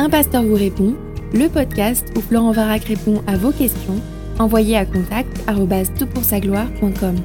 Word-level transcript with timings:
Un 0.00 0.08
pasteur 0.08 0.42
vous 0.42 0.54
répond, 0.54 0.96
le 1.34 1.46
podcast 1.50 2.06
où 2.16 2.22
Florent 2.22 2.52
Varac 2.52 2.84
répond 2.84 3.22
à 3.26 3.36
vos 3.36 3.52
questions, 3.52 4.00
envoyez 4.38 4.74
à 4.78 4.86
contact 4.86 5.28
gloire.com 6.40 7.16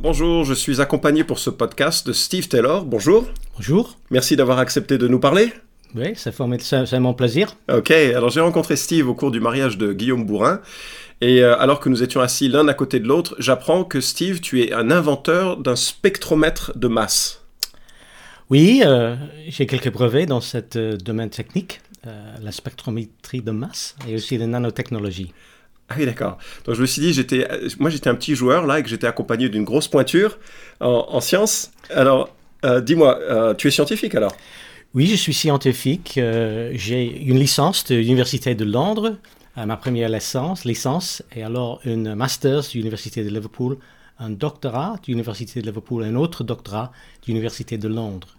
Bonjour, 0.00 0.44
je 0.44 0.54
suis 0.54 0.80
accompagné 0.80 1.22
pour 1.22 1.38
ce 1.38 1.50
podcast 1.50 2.04
de 2.04 2.12
Steve 2.12 2.48
Taylor. 2.48 2.84
Bonjour. 2.84 3.26
Bonjour. 3.54 3.96
Merci 4.10 4.34
d'avoir 4.34 4.58
accepté 4.58 4.98
de 4.98 5.06
nous 5.06 5.20
parler. 5.20 5.52
Oui, 5.94 6.14
c'est 6.16 6.36
mon 6.98 7.14
plaisir. 7.14 7.54
Ok, 7.72 7.92
alors 7.92 8.30
j'ai 8.30 8.40
rencontré 8.40 8.74
Steve 8.74 9.08
au 9.08 9.14
cours 9.14 9.30
du 9.30 9.38
mariage 9.38 9.78
de 9.78 9.92
Guillaume 9.92 10.26
Bourrin. 10.26 10.60
Et 11.20 11.44
euh, 11.44 11.56
alors 11.60 11.78
que 11.78 11.88
nous 11.88 12.02
étions 12.02 12.20
assis 12.20 12.48
l'un 12.48 12.66
à 12.66 12.74
côté 12.74 12.98
de 12.98 13.06
l'autre, 13.06 13.36
j'apprends 13.38 13.84
que 13.84 14.00
Steve, 14.00 14.40
tu 14.40 14.64
es 14.64 14.72
un 14.72 14.90
inventeur 14.90 15.58
d'un 15.58 15.76
spectromètre 15.76 16.76
de 16.76 16.88
masse. 16.88 17.41
Oui, 18.52 18.82
euh, 18.84 19.16
j'ai 19.48 19.64
quelques 19.64 19.90
brevets 19.90 20.26
dans 20.26 20.42
ce 20.42 20.58
euh, 20.76 20.98
domaine 20.98 21.30
technique, 21.30 21.80
la 22.04 22.52
spectrométrie 22.52 23.40
de 23.40 23.50
masse 23.50 23.96
et 24.06 24.14
aussi 24.14 24.36
la 24.36 24.46
nanotechnologie. 24.46 25.32
Ah 25.88 25.94
oui, 25.96 26.04
d'accord. 26.04 26.36
Donc 26.66 26.74
je 26.74 26.82
me 26.82 26.86
suis 26.86 27.00
dit, 27.00 27.14
j'étais, 27.14 27.48
moi 27.78 27.88
j'étais 27.88 28.10
un 28.10 28.14
petit 28.14 28.34
joueur 28.34 28.66
là 28.66 28.78
et 28.78 28.82
que 28.82 28.90
j'étais 28.90 29.06
accompagné 29.06 29.48
d'une 29.48 29.64
grosse 29.64 29.88
pointure 29.88 30.38
en, 30.80 31.06
en 31.08 31.20
sciences. 31.22 31.70
Alors, 31.88 32.28
dis-moi, 32.82 33.54
tu 33.56 33.68
es 33.68 33.70
scientifique 33.70 34.14
alors? 34.16 34.36
Oui, 34.92 35.06
je 35.06 35.14
suis 35.14 35.32
scientifique. 35.32 36.12
j'ai 36.14 37.22
une 37.22 37.38
licence 37.38 37.86
de 37.86 37.94
l'Université 37.94 38.54
de 38.54 38.66
Londres 38.66 39.16
ma 39.56 39.78
première 39.78 40.10
licence, 40.10 40.66
licence, 40.66 41.22
et 41.34 41.42
alors 41.42 41.80
une 41.84 42.14
master 42.14 42.60
de 42.60 42.68
l'Université 42.74 43.24
de 43.24 43.30
Liverpool, 43.30 43.78
un 44.18 44.30
doctorat 44.30 44.96
de 45.02 45.06
l'Université 45.06 45.60
de 45.62 45.66
Liverpool 45.66 46.04
un 46.04 46.16
autre 46.16 46.44
doctorat 46.44 46.92
de 47.22 47.26
l'Université 47.28 47.78
de 47.78 47.88
Londres. 47.88 48.36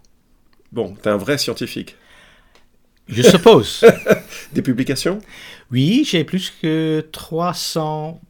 Bon, 0.74 0.96
tu 1.00 1.08
es 1.08 1.12
un 1.12 1.16
vrai 1.16 1.38
scientifique. 1.38 1.94
Je 3.06 3.22
suppose. 3.22 3.84
Des 4.52 4.60
publications? 4.60 5.20
Oui, 5.70 6.04
j'ai 6.04 6.24
plus 6.24 6.52
que 6.60 7.06
300, 7.12 8.20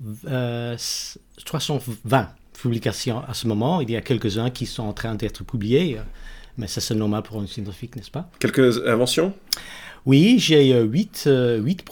320 1.46 2.20
euh, 2.20 2.24
publications 2.52 3.22
à 3.26 3.32
ce 3.32 3.46
moment. 3.46 3.80
Il 3.80 3.90
y 3.90 3.96
a 3.96 4.02
quelques-uns 4.02 4.50
qui 4.50 4.66
sont 4.66 4.82
en 4.82 4.92
train 4.92 5.14
d'être 5.14 5.42
publiés, 5.42 5.96
mais 6.58 6.66
ça 6.66 6.82
c'est 6.82 6.94
normal 6.94 7.22
pour 7.22 7.40
un 7.40 7.46
scientifique, 7.46 7.96
n'est-ce 7.96 8.10
pas? 8.10 8.30
Quelques 8.40 8.86
inventions? 8.86 9.32
Oui, 10.04 10.36
j'ai 10.38 10.78
8, 10.78 11.24
euh, 11.28 11.56
8 11.60 11.82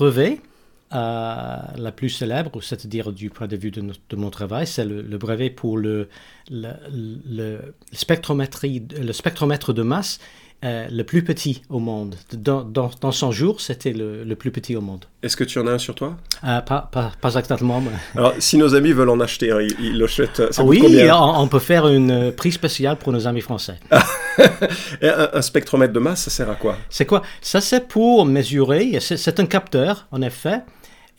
euh, 0.94 1.56
la 1.76 1.92
plus 1.92 2.10
célèbre, 2.10 2.62
c'est-à-dire 2.62 3.12
du 3.12 3.30
point 3.30 3.46
de 3.46 3.56
vue 3.56 3.70
de, 3.70 4.16
mon 4.16 4.30
travail, 4.30 4.66
c'est 4.66 4.84
le, 4.84 5.02
brevet 5.18 5.50
pour 5.50 5.78
le, 5.78 6.08
le, 6.50 7.58
spectrométrie, 7.92 8.86
le 9.00 9.12
spectromètre 9.12 9.72
de 9.72 9.82
masse 9.82 10.18
euh, 10.64 10.86
le 10.92 11.02
plus 11.02 11.24
petit 11.24 11.62
au 11.70 11.80
monde. 11.80 12.14
Dans, 12.34 12.62
dans, 12.62 13.10
son 13.10 13.32
jour, 13.32 13.60
c'était 13.60 13.92
le, 13.92 14.32
plus 14.34 14.52
petit 14.52 14.76
au 14.76 14.80
monde. 14.80 15.06
Est-ce 15.24 15.36
que 15.36 15.42
tu 15.42 15.58
en 15.58 15.66
as 15.66 15.72
un 15.72 15.78
sur 15.78 15.96
toi? 15.96 16.16
Euh, 16.44 16.60
pas, 16.60 16.88
pas, 16.92 17.10
pas, 17.20 17.34
exactement. 17.36 17.82
Alors, 18.14 18.34
si 18.38 18.58
nos 18.58 18.72
amis 18.76 18.92
veulent 18.92 19.10
en 19.10 19.18
acheter, 19.18 19.52
ils, 19.80 19.98
l'achètent. 19.98 20.40
oui, 20.62 20.80
on, 21.10 21.48
peut 21.48 21.58
faire 21.58 21.88
une 21.88 22.30
prix 22.30 22.52
spéciale 22.52 22.96
pour 22.96 23.12
nos 23.12 23.26
amis 23.26 23.40
français. 23.40 23.80
un, 23.90 25.28
un, 25.32 25.42
spectromètre 25.42 25.92
de 25.92 25.98
masse, 25.98 26.22
ça 26.22 26.30
sert 26.30 26.48
à 26.48 26.54
quoi? 26.54 26.76
C'est 26.88 27.06
quoi? 27.06 27.22
Ça, 27.40 27.60
c'est 27.60 27.88
pour 27.88 28.24
mesurer. 28.24 28.98
C'est 29.00 29.40
un 29.40 29.46
capteur, 29.46 30.06
en 30.12 30.22
effet. 30.22 30.60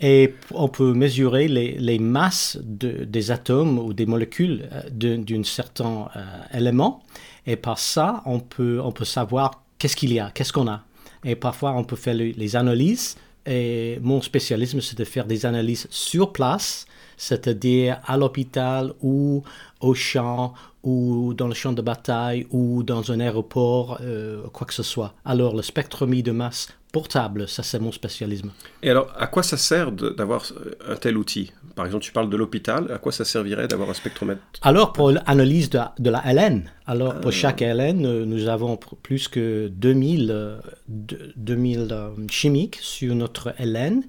Et 0.05 0.35
on 0.51 0.67
peut 0.67 0.93
mesurer 0.93 1.47
les, 1.47 1.97
masses 1.97 2.57
de, 2.61 3.05
des 3.05 3.31
atomes 3.31 3.79
ou 3.79 3.93
des 3.93 4.05
molécules 4.05 4.67
euh, 4.73 5.21
d'un 5.23 5.43
certain 5.45 6.09
euh, 6.17 6.23
élément. 6.53 7.01
Et 7.47 7.55
par 7.55 7.79
ça, 7.79 8.21
on 8.25 8.41
peut, 8.41 8.81
on 8.83 8.91
peut 8.91 9.05
savoir 9.05 9.63
qu'est-ce 9.79 9.95
qu'il 9.95 10.11
y 10.11 10.19
a, 10.19 10.29
qu'est-ce 10.31 10.51
qu'on 10.51 10.67
a. 10.67 10.83
Et 11.23 11.37
parfois, 11.37 11.71
on 11.71 11.85
peut 11.85 11.95
faire 11.95 12.15
les 12.15 12.55
analyses. 12.57 13.15
Et 13.45 13.97
mon 14.01 14.21
spécialisme, 14.21 14.81
c'est 14.81 14.97
de 14.97 15.05
faire 15.05 15.25
des 15.25 15.45
analyses 15.45 15.87
sur 15.89 16.33
place, 16.33 16.85
c'est-à-dire 17.15 18.01
à 18.05 18.17
l'hôpital 18.17 18.91
ou 19.01 19.41
au 19.79 19.93
champ 19.93 20.53
ou 20.83 21.33
dans 21.33 21.47
le 21.47 21.53
champ 21.53 21.73
de 21.73 21.81
bataille 21.81 22.45
ou 22.51 22.83
dans 22.83 23.11
un 23.11 23.19
aéroport, 23.19 23.99
euh, 24.01 24.43
quoi 24.51 24.67
que 24.67 24.73
ce 24.73 24.83
soit. 24.83 25.13
Alors, 25.25 25.55
le 25.55 25.61
spectromie 25.61 26.23
de 26.23 26.31
masse 26.31 26.67
portable, 26.91 27.47
ça 27.47 27.63
c'est 27.63 27.79
mon 27.79 27.91
spécialisme. 27.91 28.51
Et 28.83 28.89
alors, 28.89 29.11
à 29.17 29.27
quoi 29.27 29.41
ça 29.41 29.57
sert 29.57 29.91
d'avoir 29.91 30.45
un 30.87 30.95
tel 30.95 31.17
outil? 31.17 31.51
Par 31.75 31.87
exemple, 31.87 32.03
tu 32.03 32.11
parles 32.11 32.29
de 32.29 32.37
l'hôpital, 32.37 32.91
à 32.91 32.99
quoi 32.99 33.11
ça 33.11 33.25
servirait 33.25 33.67
d'avoir 33.67 33.89
un 33.89 33.95
spectromètre? 33.95 34.41
Alors, 34.61 34.93
pour 34.93 35.09
l'analyse 35.09 35.71
de, 35.71 35.79
de, 35.97 36.09
la 36.11 36.21
LN, 36.31 36.69
alors 36.85 37.19
pour 37.19 37.29
ah. 37.29 37.31
chaque 37.31 37.61
LN, 37.61 38.05
euh, 38.05 38.25
nous 38.25 38.47
avons 38.47 38.77
plus 38.77 39.27
que 39.27 39.69
2000, 39.69 40.59
2000 40.87 41.87
euh, 41.91 42.09
chimiques 42.29 42.77
sur 42.79 43.15
notre 43.15 43.55
LN 43.57 44.03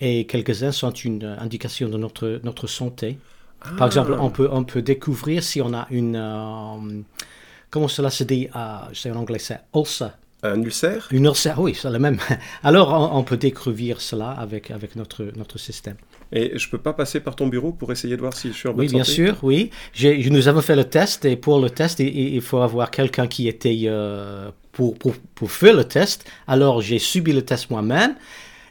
et 0.00 0.26
quelques-uns 0.26 0.72
sont 0.72 0.90
une 0.90 1.24
indication 1.24 1.88
de 1.88 1.96
notre, 1.96 2.40
notre 2.44 2.66
santé. 2.66 3.18
Par 3.76 3.86
exemple, 3.86 4.16
on 4.18 4.30
peut, 4.30 4.48
on 4.50 4.64
peut 4.64 4.82
découvrir 4.82 5.42
si 5.42 5.60
on 5.60 5.72
a 5.74 5.86
une... 5.90 6.16
Euh, 6.16 7.02
comment 7.70 7.88
cela 7.88 8.10
se 8.10 8.24
dit 8.24 8.48
C'est 8.92 9.10
en 9.10 9.16
anglais, 9.16 9.38
c'est 9.38 9.60
ulcer. 9.74 10.10
Un 10.42 10.62
ulcère? 10.62 11.08
Une 11.10 11.24
ulcère, 11.24 11.60
oui, 11.60 11.74
c'est 11.74 11.90
le 11.90 11.98
même. 11.98 12.18
Alors, 12.62 13.14
on, 13.14 13.22
peut 13.22 13.36
découvrir 13.36 14.00
cela 14.00 14.30
avec, 14.30 14.70
avec 14.70 14.94
notre, 14.94 15.24
notre 15.36 15.58
système. 15.58 15.96
Et 16.32 16.58
je 16.58 16.66
ne 16.66 16.70
peux 16.70 16.78
pas 16.78 16.92
passer 16.92 17.20
par 17.20 17.36
ton 17.36 17.46
bureau 17.46 17.72
pour 17.72 17.90
essayer 17.92 18.16
de 18.16 18.20
voir 18.20 18.34
si 18.34 18.48
je 18.48 18.52
suis 18.52 18.68
en 18.68 18.72
bonne 18.72 18.80
oui, 18.80 18.88
santé? 18.88 18.98
Oui, 18.98 19.24
bien 19.24 19.70
sûr, 19.94 20.18
oui. 20.22 20.30
Nous 20.30 20.48
avons 20.48 20.60
fait 20.60 20.76
le 20.76 20.84
test 20.84 21.24
et 21.24 21.36
pour 21.36 21.60
le 21.60 21.70
test, 21.70 22.00
il, 22.00 22.40
faut 22.42 22.58
avoir 22.58 22.90
quelqu'un 22.90 23.26
qui 23.26 23.48
était 23.48 23.84
euh, 23.84 24.50
pour, 24.72 24.96
pour, 24.98 25.14
pour 25.34 25.50
faire 25.50 25.74
le 25.74 25.84
test. 25.84 26.30
Alors, 26.46 26.82
j'ai 26.82 26.98
subi 26.98 27.32
le 27.32 27.42
test 27.42 27.70
moi-même. 27.70 28.14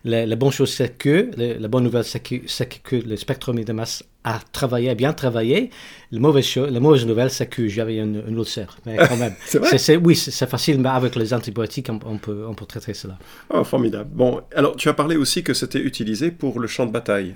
La, 0.05 0.35
bonne 0.35 0.51
chose, 0.51 0.71
c'est 0.71 0.97
que, 0.99 1.31
la, 1.35 1.67
bonne 1.67 1.83
nouvelle, 1.83 2.03
c'est 2.03 2.19
que, 2.19 2.35
que, 2.83 2.95
le 2.95 3.16
spectromètre 3.16 3.67
de 3.67 3.73
masse 3.73 4.03
a 4.23 4.39
travaillé, 4.51 4.91
a 4.91 4.95
bien 4.95 5.13
travaillé. 5.13 5.71
La 6.11 6.19
mauvaise, 6.19 6.45
chose, 6.45 6.71
la 6.71 6.79
mauvaise 6.79 7.07
nouvelle, 7.07 7.31
c'est 7.31 7.47
que 7.47 7.67
j'avais 7.67 7.97
une, 7.97 8.23
une, 8.27 8.38
ulcère. 8.38 8.77
Mais 8.85 8.97
quand 8.97 9.17
même. 9.17 9.33
c'est 9.77 9.95
oui, 9.95 10.15
c'est 10.15 10.47
facile, 10.47 10.79
mais 10.79 10.89
avec 10.89 11.15
les 11.15 11.33
antibiotiques, 11.33 11.89
on, 11.89 12.17
peut, 12.19 12.45
on 12.47 12.53
peut 12.53 12.67
traiter 12.67 12.94
cela. 12.94 13.17
Oh, 13.49 13.63
formidable. 13.63 14.09
Bon, 14.13 14.41
alors 14.55 14.75
tu 14.75 14.89
as 14.89 14.94
parlé 14.94 15.15
aussi 15.15 15.44
que 15.44 15.55
c'était 15.55 15.79
utilisé 15.79 16.29
pour 16.29 16.59
le 16.59 16.67
champ 16.67 16.85
de 16.85 16.91
bataille. 16.91 17.33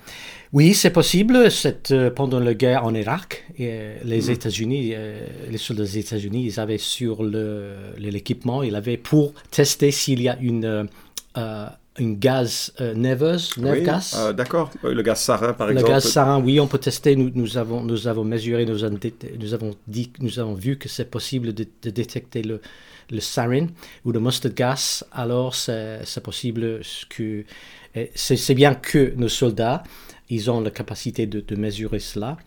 Oui, 0.54 0.76
c'est 0.76 0.92
possible. 0.92 1.50
C'est, 1.50 1.90
euh, 1.92 2.12
pendant 2.12 2.40
la 2.40 2.54
guerre 2.54 2.86
en 2.86 2.94
Irak, 2.94 3.46
et, 3.58 3.70
euh, 3.72 3.96
les 4.04 4.28
mm. 4.28 4.32
États-Unis, 4.32 4.92
euh, 4.94 5.26
les 5.50 5.58
soldats 5.58 5.84
des 5.84 5.98
États-Unis, 5.98 6.46
ils 6.46 6.60
avaient 6.60 6.78
sur 6.78 7.24
le, 7.24 7.74
l'équipement, 7.98 8.62
ils 8.62 8.76
avaient 8.76 8.98
pour 8.98 9.34
tester 9.50 9.90
s'il 9.90 10.22
y 10.22 10.30
a 10.30 10.38
une 10.40 10.88
une 12.00 12.18
gaz 12.18 12.74
euh, 12.82 12.94
neveuse, 12.94 13.54
oui, 13.58 13.86
euh, 14.16 14.34
D'accord, 14.34 14.72
le 14.84 15.02
gaz 15.02 15.20
sarin 15.22 15.54
par 15.54 15.70
exemple. 15.70 15.88
Le 15.88 15.94
gaz 15.94 16.08
sarin, 16.08 16.42
oui, 16.42 16.60
on 16.60 16.68
peut 16.68 16.78
tester. 16.78 17.16
Nous, 17.16 17.32
nous 17.36 17.58
avons, 17.58 17.84
nous 17.84 18.08
avons 18.08 18.24
mesuré, 18.24 18.66
nous 18.66 18.84
avons, 18.84 18.98
nous 19.40 19.54
avons 19.54 19.76
dit, 19.88 20.12
nous 20.20 20.40
avons 20.40 20.54
vu 20.54 20.78
que 20.78 20.90
c'est 20.90 21.10
possible 21.10 21.54
de, 21.54 21.68
détecter 21.84 22.42
le, 22.42 22.62
le 23.12 23.20
sarin 23.20 23.68
ou 24.06 24.12
le 24.12 24.20
mustard 24.20 24.54
gas. 24.54 25.04
Alors 25.12 25.56
c'est 25.56 26.24
possible 26.24 26.82
que 27.10 27.44
c'est 28.16 28.56
bien 28.56 28.76
que 28.76 29.14
nos 29.16 29.30
soldats, 29.30 29.84
ils 30.30 30.50
ont 30.50 30.62
la 30.62 30.72
capacité 30.72 31.28
de, 31.28 31.42
de 31.42 31.56
mesurer 31.56 32.00
cela. 32.00 32.38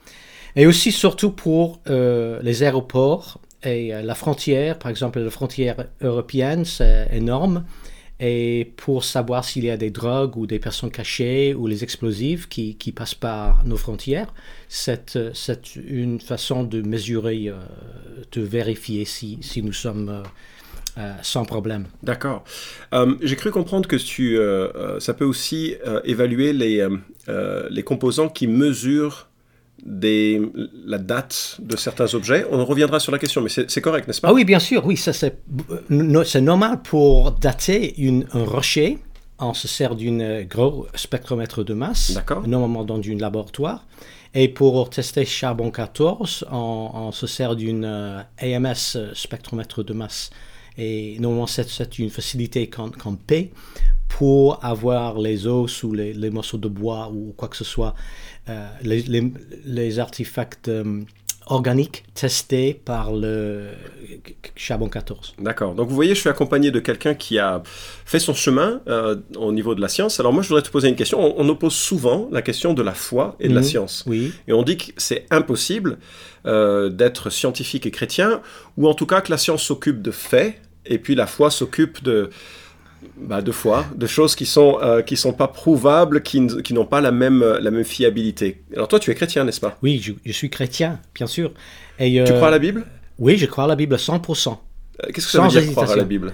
Et 0.57 0.67
aussi 0.67 0.93
surtout 0.93 1.31
pour 1.31 1.81
euh, 1.89 2.41
les 2.43 2.63
aéroports 2.63 3.41
et 3.63 3.93
la 4.03 4.15
frontière, 4.15 4.79
par 4.79 4.91
exemple 4.91 5.21
la 5.21 5.31
frontière 5.31 5.77
européenne, 6.01 6.65
c'est 6.65 7.09
énorme 7.13 7.65
et 8.25 8.73
pour 8.77 9.03
savoir 9.03 9.45
s'il 9.45 9.65
y 9.65 9.71
a 9.71 9.77
des 9.77 9.91
drogues 9.91 10.37
ou 10.37 10.47
des 10.47 10.61
personnes 10.61 10.93
cachées 10.93 11.55
ou 11.55 11.67
les 11.67 11.83
explosifs 11.83 12.49
qui, 12.49 12.77
qui 12.77 12.93
passent 12.93 13.17
par 13.17 13.65
nos 13.67 13.77
frontières, 13.77 14.33
c'est 14.69 15.19
une 15.75 16.21
façon 16.21 16.63
de 16.63 16.83
mesurer, 16.83 17.49
euh, 17.49 17.57
de 18.31 18.43
vérifier 18.43 19.05
si, 19.07 19.39
si 19.41 19.61
nous 19.61 19.73
sommes 19.73 20.09
euh, 20.09 20.23
euh, 20.99 21.13
sans 21.23 21.45
problème. 21.45 21.87
D'accord. 22.05 22.45
J'ai 23.23 23.35
cru 23.35 23.51
comprendre 23.51 23.89
que 23.89 23.97
tu, 23.97 24.39
ça 25.01 25.15
peut 25.15 25.25
aussi 25.25 25.75
évaluer 26.05 26.53
les, 26.53 26.87
les 27.71 27.83
composants 27.83 28.29
qui 28.29 28.47
mesurent 28.47 29.32
des, 29.85 30.41
la 30.87 30.99
date 30.99 31.57
de 31.61 31.77
certains 31.77 32.15
objets. 32.15 32.47
On 32.51 32.65
reviendra 32.65 33.01
sur 33.01 33.13
la 33.13 33.19
question, 33.19 33.41
mais 33.41 33.49
c'est 33.49 33.81
correct, 33.81 34.07
n'est-ce 34.07 34.21
pas? 34.21 34.29
Ah 34.29 34.33
oui, 34.33 34.45
bien 34.45 34.59
sûr, 34.59 34.87
oui, 34.87 34.97
ça 34.97 35.13
c'est 35.13 35.37
normal 36.41 36.83
pour 36.83 37.33
dater 37.33 38.01
une, 38.01 38.27
un 38.33 38.45
rocher. 38.45 38.99
On 39.39 39.55
se 39.55 39.67
sert 39.67 39.97
d'un 39.97 40.43
gros 40.45 40.87
spectromètre 40.95 41.65
de 41.65 41.75
masse, 41.75 42.17
normalement 42.47 42.85
dans 42.85 42.99
un 42.99 43.19
laboratoire. 43.19 43.85
Et 44.35 44.49
pour 44.49 44.89
tester 44.89 45.25
charbon 45.25 45.71
14, 45.71 46.47
on, 46.51 47.11
se 47.13 47.27
sert 47.27 47.55
d'une 47.55 47.85
euh, 47.85 48.23
AMS 48.41 49.13
spectromètre 49.15 49.83
de 49.83 49.93
masse. 49.93 50.31
Et 50.79 51.19
normalement, 51.19 51.47
c'est 51.47 51.99
une 51.99 52.11
facilité 52.11 52.69
qu'on 52.69 53.17
paie 53.17 53.51
pour 54.09 54.63
avoir 54.65 55.19
les 55.19 55.47
os 55.47 55.83
ou 55.83 55.93
les, 55.93 56.31
morceaux 56.31 56.59
de 56.59 56.69
bois 56.69 57.11
ou 57.11 57.33
quoi 57.37 57.49
que 57.49 57.57
ce 57.57 57.65
soit, 57.65 57.95
euh, 58.49 58.69
les, 58.83 59.03
les, 59.65 59.99
artefacts 59.99 60.69
euh, 60.69 61.01
organique 61.47 62.05
testé 62.15 62.73
par 62.85 63.13
le 63.13 63.69
Charbon 64.57 64.89
14. 64.89 65.35
D'accord. 65.39 65.75
Donc 65.75 65.89
vous 65.89 65.95
voyez, 65.95 66.15
je 66.15 66.21
suis 66.21 66.29
accompagné 66.29 66.71
de 66.71 66.79
quelqu'un 66.81 67.15
qui 67.15 67.39
a 67.39 67.63
fait 68.05 68.19
son 68.19 68.35
chemin 68.35 68.81
euh, 68.89 69.17
au 69.37 69.53
niveau 69.53 69.75
de 69.75 69.81
la 69.81 69.89
science. 69.89 70.21
Alors 70.21 70.33
moi, 70.33 70.43
je 70.43 70.49
voudrais 70.49 70.63
te 70.63 70.71
poser 70.71 70.89
une 70.89 70.97
question. 70.97 71.21
On, 71.21 71.45
on 71.45 71.49
oppose 71.49 71.75
souvent 71.75 72.29
la 72.33 72.43
question 72.43 72.75
de 72.75 72.83
la 72.83 72.95
foi 72.95 73.37
et 73.41 73.49
de 73.49 73.55
la 73.55 73.61
Mhm. 73.61 73.67
science. 73.67 74.05
Oui. 74.07 74.33
Et 74.49 74.53
on 74.53 74.63
dit 74.63 74.77
que 74.77 74.93
c'est 74.97 75.27
impossible 75.31 75.99
euh, 76.47 76.89
d'être 76.89 77.31
scientifique 77.31 77.87
et 77.87 77.91
chrétien, 77.93 78.41
ou 78.77 78.89
en 78.89 78.95
tout 78.95 79.07
cas 79.07 79.21
que 79.21 79.31
la 79.31 79.39
science 79.39 79.63
s'occupe 79.63 80.03
de 80.03 80.11
faits, 80.11 80.55
et 80.87 80.99
puis 80.99 81.15
la 81.15 81.27
foi 81.29 81.51
s'occupe 81.51 82.03
de, 82.03 82.31
bah, 83.17 83.43
de 83.43 83.53
foi, 83.53 83.87
de 83.95 84.07
choses 84.07 84.35
qui 84.35 84.47
sont, 84.47 84.79
euh, 84.83 85.03
qui 85.03 85.17
sont 85.17 85.33
pas 85.33 85.49
prouvables, 85.49 86.23
qui, 86.23 86.41
n'ont 86.41 86.87
pas 86.87 87.01
la 87.01 87.13
même, 87.13 87.43
la 87.43 87.71
même 87.71 87.85
fiabilité. 87.85 88.63
Alors 88.75 88.89
toi, 88.89 88.99
tu 88.99 89.11
es 89.11 89.15
chrétien, 89.15 89.45
n'est-ce 89.45 89.61
pas? 89.61 89.79
Oui, 89.83 90.01
je, 90.03 90.13
je 90.25 90.33
suis 90.33 90.51
chrétien, 90.51 91.01
bien 91.15 91.27
sûr. 91.27 91.53
Et, 91.99 92.13
Tu 92.13 92.21
euh, 92.21 92.37
crois 92.37 92.49
à 92.49 92.51
la 92.51 92.59
Bible? 92.59 92.85
Oui, 93.19 93.37
je 93.37 93.47
crois 93.47 93.65
à 93.65 93.67
la 93.67 93.77
Bible 93.77 93.95
à 93.95 93.99
100%. 93.99 94.49
Euh, 94.49 95.07
Qu'est-ce 95.13 95.27
que 95.27 95.33
ça 95.33 95.43
veut 95.43 95.49
dire 95.49 95.63
croire 95.73 95.91
à 95.91 95.97
la 95.97 96.03
hésitation. 96.03 96.09
Bible? 96.09 96.33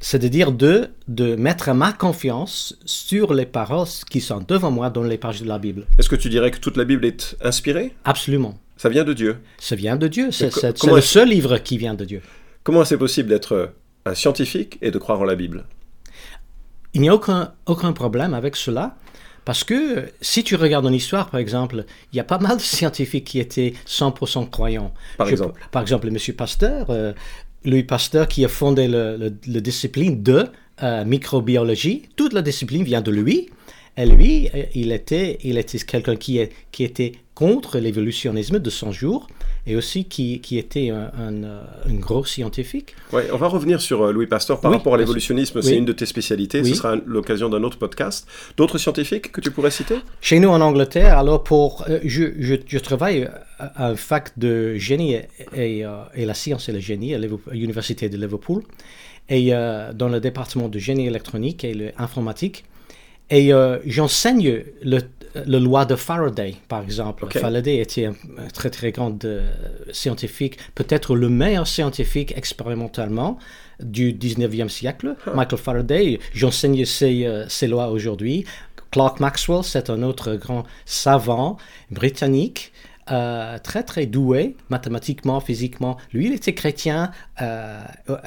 C'est-à-dire 0.00 0.52
de, 0.52 0.88
de 1.08 1.36
mettre 1.36 1.72
ma 1.72 1.92
confiance 1.92 2.76
sur 2.84 3.32
les 3.32 3.46
paroles 3.46 3.86
qui 4.10 4.20
sont 4.20 4.44
devant 4.46 4.70
moi 4.70 4.90
dans 4.90 5.04
les 5.04 5.18
pages 5.18 5.40
de 5.40 5.46
la 5.48 5.58
Bible. 5.58 5.86
Est-ce 5.98 6.08
que 6.08 6.16
tu 6.16 6.28
dirais 6.28 6.50
que 6.50 6.58
toute 6.58 6.76
la 6.76 6.84
Bible 6.84 7.06
est 7.06 7.36
inspirée? 7.42 7.94
Absolument. 8.04 8.58
Ça 8.76 8.88
vient 8.88 9.04
de 9.04 9.12
Dieu? 9.12 9.36
Ça 9.58 9.76
vient 9.76 9.96
de 9.96 10.08
Dieu. 10.08 10.30
C'est 10.30 10.50
le 10.84 11.00
seul 11.00 11.28
livre 11.28 11.58
qui 11.58 11.78
vient 11.78 11.94
de 11.94 12.04
Dieu. 12.04 12.20
Comment 12.64 12.84
c'est 12.84 12.98
possible 12.98 13.28
d'être 13.28 13.72
un 14.04 14.14
scientifique 14.14 14.78
et 14.82 14.90
de 14.90 14.98
croire 14.98 15.20
en 15.20 15.24
la 15.24 15.36
Bible? 15.36 15.64
Il 16.94 17.00
n'y 17.00 17.08
a 17.08 17.14
aucun, 17.14 17.52
aucun 17.66 17.92
problème 17.92 18.34
avec 18.34 18.56
cela. 18.56 18.96
Parce 19.44 19.62
que 19.62 20.06
si 20.22 20.42
tu 20.42 20.54
regardes 20.56 20.86
en 20.86 20.92
histoire, 20.92 21.28
par 21.28 21.38
exemple, 21.38 21.84
il 22.12 22.16
y 22.16 22.20
a 22.20 22.24
pas 22.24 22.38
mal 22.38 22.56
de 22.56 22.62
scientifiques 22.62 23.24
qui 23.26 23.40
étaient 23.40 23.74
100% 23.86 24.48
croyants. 24.48 24.94
Par 25.18 25.26
Je- 25.26 25.32
exemple 25.32 25.60
Par 25.70 25.82
exemple, 25.82 26.08
M. 26.08 26.16
Pasteur, 26.34 26.86
euh, 26.88 27.12
Louis 27.64 27.82
Pasteur 27.82 28.26
qui 28.28 28.44
a 28.44 28.48
fondé 28.48 28.88
le 28.88 29.60
discipline 29.60 30.22
de 30.22 30.46
euh, 30.82 31.04
microbiologie. 31.04 32.02
Toute 32.16 32.32
la 32.32 32.42
discipline 32.42 32.84
vient 32.84 33.02
de 33.02 33.10
lui. 33.10 33.50
Et 33.96 34.06
lui, 34.06 34.48
euh, 34.54 34.64
il 34.74 34.90
était, 34.92 35.38
il 35.44 35.58
était 35.58 35.78
quelqu'un 35.78 36.16
qui, 36.16 36.40
qui 36.72 36.82
était 36.84 37.12
contre 37.34 37.78
l'évolutionnisme 37.78 38.58
de 38.58 38.70
son 38.70 38.92
jour 38.92 39.26
et 39.66 39.76
aussi 39.76 40.04
qui, 40.04 40.40
qui 40.40 40.58
était 40.58 40.90
un, 40.90 41.10
un, 41.18 41.42
euh, 41.44 41.62
un 41.88 41.94
gros 41.94 42.24
scientifique. 42.24 42.94
Ouais, 43.12 43.28
on 43.32 43.36
va 43.38 43.48
revenir 43.48 43.80
sur 43.80 44.02
euh, 44.02 44.12
Louis 44.12 44.26
Pasteur 44.26 44.60
par 44.60 44.70
Oui, 44.70 44.76
rapport 44.76 44.94
à 44.94 44.98
l'évolutionnisme, 44.98 45.62
c'est 45.62 45.70
Oui. 45.70 45.76
une 45.78 45.84
de 45.86 45.92
tes 45.92 46.06
spécialités, 46.06 46.62
ce 46.64 46.74
sera 46.74 46.96
l'occasion 47.06 47.48
d'un 47.48 47.62
autre 47.62 47.78
podcast. 47.78 48.28
D'autres 48.56 48.78
scientifiques 48.78 49.32
que 49.32 49.40
tu 49.40 49.50
pourrais 49.50 49.70
citer? 49.70 49.96
Chez 50.20 50.38
nous 50.38 50.48
en 50.50 50.60
Angleterre, 50.60 51.18
alors 51.18 51.42
pour, 51.42 51.84
euh, 51.88 51.98
je, 52.04 52.24
je, 52.38 52.56
je 52.66 52.78
travaille 52.78 53.28
à 53.58 53.88
un 53.88 53.96
fac 53.96 54.38
de 54.38 54.74
génie 54.76 55.14
et, 55.14 55.28
et, 55.56 55.84
et 56.14 56.24
la 56.26 56.34
science 56.34 56.68
et 56.68 56.72
le 56.72 56.80
génie 56.80 57.14
à 57.14 57.18
l'université 57.52 58.08
de 58.08 58.16
Liverpool 58.16 58.62
et 59.30 59.50
dans 59.52 60.08
le 60.10 60.20
département 60.20 60.68
de 60.68 60.78
génie 60.78 61.06
électronique 61.06 61.64
et 61.64 61.72
l'informatique. 61.72 62.64
Et 63.30 63.54
euh, 63.54 63.78
j'enseigne 63.86 64.64
le, 64.82 65.00
le 65.46 65.58
loi 65.58 65.84
de 65.84 65.96
Faraday, 65.96 66.54
par 66.68 66.82
exemple. 66.82 67.26
Faraday 67.30 67.78
était 67.78 68.06
un, 68.06 68.14
un 68.38 68.48
très 68.48 68.70
très 68.70 68.92
grand 68.92 69.24
euh, 69.24 69.50
scientifique, 69.92 70.58
peut-être 70.74 71.14
le 71.16 71.28
meilleur 71.28 71.66
scientifique 71.66 72.32
expérimentalement 72.36 73.38
du 73.80 74.12
19e 74.12 74.68
siècle. 74.68 75.16
Michael 75.34 75.58
Faraday, 75.58 76.20
j'enseigne 76.32 76.84
ses, 76.84 77.26
euh, 77.26 77.48
ses 77.48 77.66
lois 77.66 77.88
aujourd'hui. 77.88 78.44
Clark 78.90 79.18
Maxwell, 79.18 79.64
c'est 79.64 79.90
un 79.90 80.02
autre 80.02 80.34
grand 80.36 80.64
savant 80.84 81.56
britannique. 81.90 82.72
euh, 83.10 83.58
très 83.58 83.82
très 83.82 84.06
doué 84.06 84.56
mathématiquement, 84.70 85.40
physiquement. 85.40 85.98
Lui, 86.14 86.26
il 86.28 86.32
était 86.32 86.54
chrétien 86.54 87.10
euh, 87.42 87.80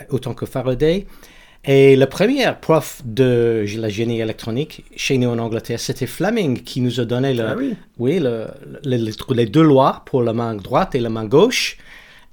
autant 0.10 0.34
que 0.36 0.46
Faraday. 0.46 1.08
Et 1.70 1.98
le 1.98 2.06
premier 2.06 2.46
prof 2.62 3.02
de 3.06 3.66
la 3.78 3.90
génie 3.90 4.22
électronique 4.22 4.86
chez 4.96 5.18
nous 5.18 5.28
en 5.30 5.38
Angleterre, 5.38 5.80
c'était 5.82 6.06
Fleming 6.08 6.64
qui 6.64 6.80
nous 6.80 7.02
a 7.02 7.06
donné 7.06 7.34
le, 7.34 7.46
Ah 7.46 7.56
oui. 7.58 7.76
oui, 7.98 8.20
le- 8.20 8.48
le- 8.86 8.98
le- 8.98 9.34
les 9.36 9.46
deux 9.46 9.64
lois 9.64 10.04
pour 10.06 10.24
la 10.24 10.32
main 10.32 10.56
droite 10.56 10.96
et 10.96 11.00
la 11.02 11.10
main 11.10 11.26
gauche. 11.26 11.78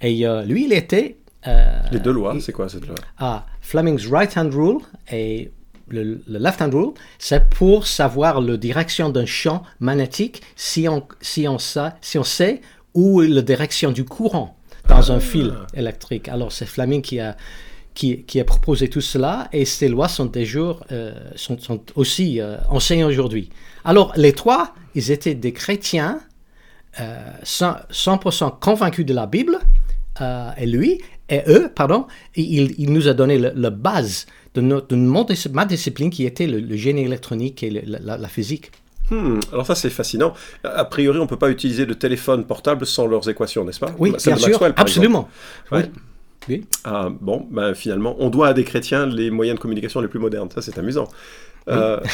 Et 0.00 0.24
euh, 0.26 0.42
lui, 0.44 0.66
il 0.66 0.72
était 0.72 1.16
euh, 1.48 1.80
Les 1.90 1.98
deux 1.98 2.12
lois, 2.12 2.36
c'est 2.40 2.52
quoi 2.52 2.68
cette 2.68 2.86
loi? 2.86 2.94
À 3.18 3.44
Fleming's 3.60 4.06
right 4.06 4.36
hand 4.36 4.54
rule 4.54 4.78
et 5.10 5.50
le, 5.88 6.20
le 6.28 6.38
left 6.38 6.62
hand 6.62 6.72
rule, 6.72 6.92
c'est 7.18 7.48
pour 7.50 7.88
savoir 7.88 8.40
la 8.40 8.56
direction 8.56 9.08
d'un 9.10 9.26
champ 9.26 9.62
magnétique 9.80 10.42
si 10.54 10.88
on, 10.88 11.02
si 11.20 11.48
on, 11.48 11.58
sa- 11.58 11.96
si 12.00 12.18
on 12.18 12.24
sait 12.24 12.60
où 12.94 13.20
est 13.20 13.26
la 13.28 13.42
direction 13.42 13.90
du 13.90 14.04
courant 14.04 14.56
dans 14.88 15.10
un 15.10 15.18
fil 15.18 15.52
électrique. 15.74 16.28
Alors 16.28 16.52
c'est 16.52 16.66
Fleming 16.66 17.02
qui 17.02 17.18
a, 17.18 17.36
qui, 17.94 18.22
qui 18.24 18.40
a 18.40 18.44
proposé 18.44 18.88
tout 18.88 19.00
cela 19.00 19.48
et 19.52 19.64
ces 19.64 19.88
lois 19.88 20.08
sont, 20.08 20.26
des 20.26 20.44
jours, 20.44 20.84
euh, 20.92 21.12
sont, 21.36 21.58
sont 21.58 21.80
aussi 21.94 22.40
euh, 22.40 22.56
enseignées 22.68 23.04
aujourd'hui. 23.04 23.50
Alors 23.84 24.12
les 24.16 24.32
trois, 24.32 24.74
ils 24.94 25.10
étaient 25.10 25.34
des 25.34 25.52
chrétiens 25.52 26.20
euh, 27.00 27.18
100%, 27.44 27.90
100% 27.90 28.58
convaincus 28.60 29.06
de 29.06 29.14
la 29.14 29.26
Bible, 29.26 29.58
euh, 30.20 30.50
et 30.58 30.66
lui, 30.66 31.00
et 31.28 31.40
eux, 31.48 31.70
pardon, 31.74 32.06
il, 32.36 32.74
il 32.78 32.92
nous 32.92 33.08
a 33.08 33.14
donné 33.14 33.38
la 33.38 33.70
base 33.70 34.26
de, 34.54 34.60
notre, 34.60 34.88
de 34.88 34.96
mon 34.96 35.26
ma 35.52 35.64
discipline 35.64 36.10
qui 36.10 36.24
était 36.24 36.46
le, 36.46 36.60
le 36.60 36.76
génie 36.76 37.02
électronique 37.02 37.62
et 37.62 37.70
le- 37.70 37.82
la, 38.00 38.28
physique. 38.28 38.70
Hmm, 39.10 39.40
Alors 39.52 39.66
ça 39.66 39.74
c'est 39.74 39.90
fascinant. 39.90 40.34
A 40.62 40.84
priori, 40.84 41.18
on 41.18 41.26
peut 41.26 41.36
pas 41.38 41.50
utiliser 41.50 41.84
de 41.86 41.94
téléphone 41.94 42.44
portable 42.44 42.86
sans 42.86 43.06
leurs 43.06 43.28
équations, 43.28 43.64
n'est-ce 43.64 43.80
pas? 43.80 43.92
Oui, 43.98 44.10
bien 44.10 44.18
sûr, 44.36 44.48
Maxwell, 44.50 44.74
absolument. 44.76 45.28
Ouais. 45.72 45.82
Oui. 45.84 45.90
Ah, 46.84 47.08
bon, 47.10 47.46
ben, 47.50 47.74
finalement, 47.74 48.16
on 48.18 48.30
doit 48.30 48.48
à 48.48 48.52
des 48.52 48.64
chrétiens 48.64 49.06
les 49.06 49.30
moyens 49.30 49.56
de 49.58 49.62
communication 49.62 50.00
les 50.00 50.08
plus 50.08 50.18
modernes. 50.18 50.48
Ça, 50.50 50.62
c'est 50.62 50.78
amusant. 50.78 51.08
Euh, 51.68 52.00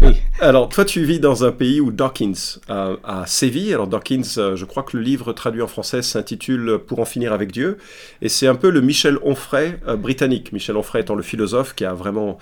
Oui. 0.00 0.14
alors, 0.40 0.68
toi, 0.68 0.84
tu 0.84 1.02
vis 1.04 1.18
dans 1.18 1.44
un 1.44 1.50
pays 1.50 1.80
où 1.80 1.90
Dawkins 1.90 2.60
euh, 2.70 2.96
a 3.02 3.26
sévi. 3.26 3.74
Alors, 3.74 3.88
Dawkins, 3.88 4.22
euh, 4.38 4.54
je 4.54 4.64
crois 4.64 4.84
que 4.84 4.96
le 4.96 5.02
livre 5.02 5.32
traduit 5.32 5.60
en 5.60 5.66
français 5.66 6.02
s'intitule 6.02 6.78
Pour 6.86 7.00
en 7.00 7.04
finir 7.04 7.32
avec 7.32 7.50
Dieu. 7.50 7.78
Et 8.22 8.28
c'est 8.28 8.46
un 8.46 8.54
peu 8.54 8.70
le 8.70 8.80
Michel 8.80 9.18
Onfray 9.24 9.78
euh, 9.88 9.96
britannique. 9.96 10.52
Michel 10.52 10.76
Onfray 10.76 11.02
étant 11.02 11.16
le 11.16 11.22
philosophe 11.24 11.74
qui 11.74 11.84
a 11.84 11.94
vraiment 11.94 12.38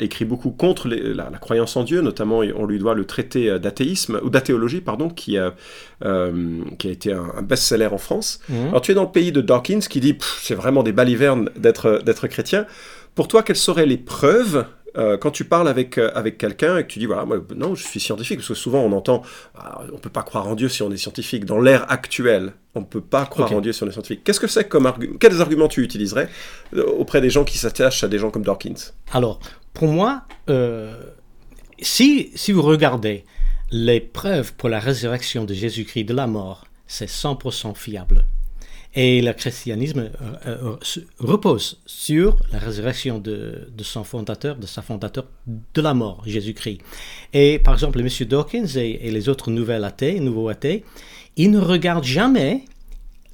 écrit 0.00 0.24
beaucoup 0.24 0.50
contre 0.50 0.88
les- 0.88 1.12
la, 1.12 1.28
la 1.30 1.36
croyance 1.38 1.76
en 1.76 1.84
Dieu. 1.84 2.00
Notamment, 2.00 2.38
on 2.38 2.64
lui 2.64 2.78
doit 2.78 2.94
le 2.94 3.04
traité 3.04 3.58
d'athéisme, 3.58 4.18
ou 4.24 4.30
d'athéologie, 4.30 4.80
pardon, 4.80 5.10
qui, 5.10 5.36
a, 5.36 5.54
qui 6.78 6.88
a 6.88 6.90
été 6.90 7.12
un, 7.12 7.26
un 7.36 7.42
best-seller 7.42 7.88
en 7.92 7.98
France. 7.98 8.40
Mhm. 8.48 8.68
Alors 8.68 8.80
tu 8.80 8.92
es 8.92 8.94
dans 8.94 9.02
le 9.04 9.10
pays 9.12 9.32
de 9.32 9.42
Dawkins 9.42 9.80
qui 9.80 10.00
dit 10.00 10.16
c'est 10.40 10.54
vraiment 10.54 10.82
des 10.82 10.92
balivernes 10.92 11.50
d'être 11.56 12.26
chrétien. 12.28 12.66
Pour 13.14 13.28
toi, 13.28 13.42
quelles 13.42 13.56
seraient 13.56 13.86
les 13.86 13.96
preuves 13.98 14.64
euh, 14.96 15.16
quand 15.16 15.30
tu 15.30 15.44
parles 15.44 15.68
avec, 15.68 15.98
euh, 15.98 16.10
avec 16.14 16.38
quelqu'un 16.38 16.78
et 16.78 16.82
que 16.82 16.88
tu 16.88 16.98
dis 16.98 17.06
voilà, 17.06 17.24
moi, 17.24 17.38
non, 17.54 17.74
je 17.74 17.84
suis 17.84 18.00
scientifique, 18.00 18.38
parce 18.38 18.48
que 18.48 18.54
souvent 18.54 18.80
on 18.80 18.92
entend 18.92 19.22
Ah, 19.54 19.82
on 19.92 19.98
peut 19.98 20.10
pas 20.10 20.22
croire 20.22 20.48
en 20.48 20.54
Dieu 20.54 20.68
si 20.68 20.82
on 20.82 20.90
est 20.90 20.96
scientifique. 20.96 21.44
Dans 21.44 21.60
l'ère 21.60 21.90
actuelle, 21.90 22.52
on 22.74 22.84
peut 22.84 23.00
pas 23.00 23.26
croire 23.26 23.52
en 23.52 23.60
Dieu 23.60 23.72
si 23.72 23.82
on 23.82 23.88
est 23.88 23.92
scientifique. 23.92 24.24
Qu'est-ce 24.24 24.40
que 24.40 24.46
c'est 24.46 24.68
comme 24.68 24.86
argument 24.86 25.16
Quels 25.18 25.40
arguments 25.40 25.68
tu 25.68 25.82
utiliserais 25.82 26.28
euh, 26.74 26.84
auprès 26.84 27.20
des 27.20 27.30
gens 27.30 27.44
qui 27.44 27.58
s'attachent 27.58 28.04
à 28.04 28.08
des 28.08 28.18
gens 28.18 28.30
comme 28.30 28.44
Dawkins? 28.44 28.92
Alors, 29.12 29.40
pour 29.72 29.88
moi, 29.88 30.22
euh, 30.48 30.94
si, 31.80 32.30
si 32.34 32.52
vous 32.52 32.62
regardez 32.62 33.24
les 33.70 34.00
preuves 34.00 34.54
pour 34.54 34.68
la 34.68 34.78
résurrection 34.78 35.44
de 35.44 35.54
Jésus-Christ 35.54 36.04
de 36.04 36.14
la 36.14 36.26
mort, 36.26 36.66
c'est 36.86 37.08
100% 37.08 37.74
fiable. 37.74 38.24
Et 38.98 39.20
le 39.20 39.32
christianisme 39.34 40.10
euh, 40.20 40.36
euh, 40.46 40.76
se- 40.80 41.00
repose 41.18 41.80
sur 41.84 42.38
la 42.50 42.58
résurrection 42.58 43.18
de, 43.18 43.68
son 43.82 44.04
fondateur, 44.04 44.56
de 44.56 44.66
sa 44.66 44.80
fondateur 44.80 45.26
de 45.46 45.80
la 45.82 45.92
mort, 45.92 46.22
Jésus-Christ. 46.24 46.80
Et 47.34 47.58
par 47.58 47.74
exemple, 47.74 48.00
M. 48.00 48.08
Dawkins 48.26 48.66
et, 48.76 49.10
les 49.10 49.28
autres 49.28 49.50
nouvelles 49.50 49.84
athées, 49.84 50.18
nouveaux 50.18 50.48
athées, 50.48 50.82
ils 51.36 51.50
ne 51.50 51.58
regardent 51.60 52.04
jamais 52.04 52.64